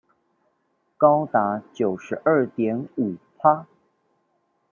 [0.97, 3.67] 高達九十二點五趴